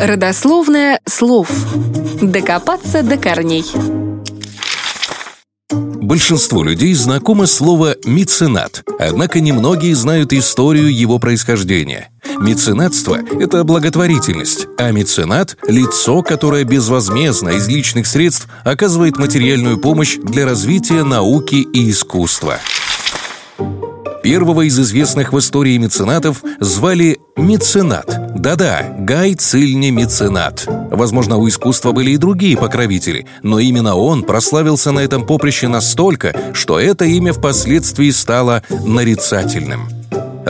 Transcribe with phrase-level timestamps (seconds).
[0.00, 1.50] Родословное слов.
[2.22, 3.66] Докопаться до корней.
[5.70, 12.08] Большинство людей знакомо слово «меценат», однако немногие знают историю его происхождения.
[12.38, 20.46] Меценатство– это благотворительность, а меценат– лицо, которое безвозмездно из личных средств оказывает материальную помощь для
[20.46, 22.58] развития науки и искусства.
[24.22, 28.19] Первого из известных в истории меценатов звали Меценат.
[28.34, 30.66] Да-да, Гай Цильни Меценат.
[30.90, 36.34] Возможно, у искусства были и другие покровители, но именно он прославился на этом поприще настолько,
[36.54, 39.88] что это имя впоследствии стало нарицательным–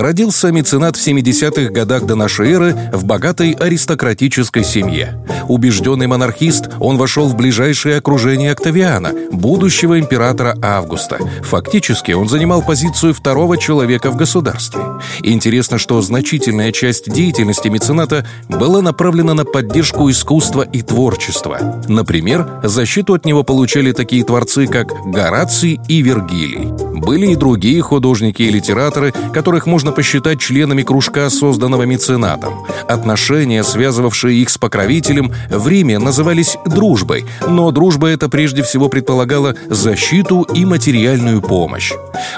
[0.01, 5.23] Родился меценат в 70-х годах до нашей эры в богатой аристократической семье.
[5.47, 11.19] Убежденный монархист, он вошел в ближайшее окружение Октавиана, будущего императора Августа.
[11.43, 14.81] Фактически он занимал позицию второго человека в государстве.
[15.23, 21.83] Интересно, что значительная часть деятельности мецената была направлена на поддержку искусства и творчества.
[21.89, 26.69] Например, защиту от него получали такие творцы, как Гораций и Вергилий.
[27.01, 32.55] Были и другие художники и литераторы, которых можно можно посчитать членами кружка, созданного меценатом.
[32.89, 39.55] Отношения, связывавшие их с покровителем, в Риме назывались дружбой, но дружба эта прежде всего предполагала
[39.69, 41.93] защиту и материальную помощь.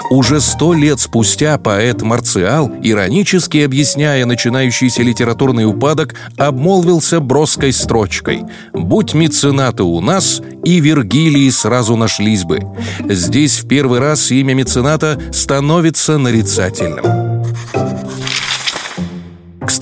[0.09, 9.13] Уже сто лет спустя поэт Марциал, иронически объясняя начинающийся литературный упадок, обмолвился броской строчкой «Будь
[9.13, 12.61] меценаты у нас, и Вергилии сразу нашлись бы».
[13.07, 17.22] Здесь в первый раз имя мецената становится нарицательным.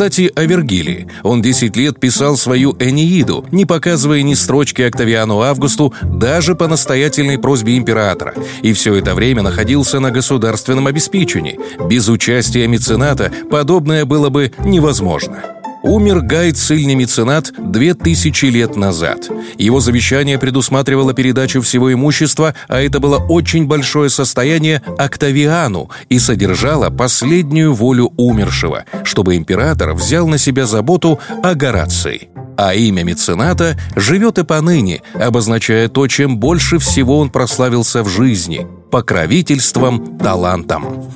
[0.01, 1.07] Кстати, о Вергилии.
[1.21, 7.37] Он 10 лет писал свою «Энеиду», не показывая ни строчки Октавиану Августу даже по настоятельной
[7.37, 8.33] просьбе императора.
[8.63, 11.59] И все это время находился на государственном обеспечении.
[11.87, 15.60] Без участия мецената подобное было бы невозможно.
[15.83, 19.29] Умер Гай Цильный меценат две тысячи лет назад.
[19.57, 26.89] Его завещание предусматривало передачу всего имущества, а это было очень большое состояние Октавиану и содержало
[26.91, 32.29] последнюю волю умершего, чтобы император взял на себя заботу о Горации.
[32.57, 38.67] А имя мецената живет и поныне, обозначая то, чем больше всего он прославился в жизни–
[38.91, 41.11] покровительством талантом.